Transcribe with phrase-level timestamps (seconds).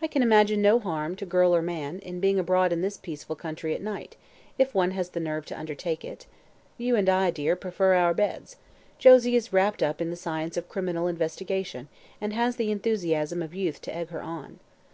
[0.00, 3.36] "I can imagine no harm, to girl or man, in being abroad in this peaceful
[3.36, 4.16] country at night,
[4.56, 6.24] if one has the nerve to undertake it.
[6.78, 8.56] You and I, dear, prefer our beds.
[8.98, 11.88] Josie is wrapped up in the science of criminal investigation
[12.18, 14.58] and has the enthusiasm of youth to egg her on.